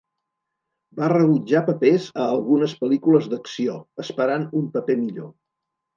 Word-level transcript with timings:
Va 0.99 1.09
rebutjar 1.11 1.61
papers 1.67 2.07
a 2.23 2.27
algunes 2.37 2.75
pel·lícules 2.81 3.31
d'acció, 3.35 3.77
esperant 4.07 4.49
un 4.63 4.69
paper 4.79 4.97
millor. 5.07 5.29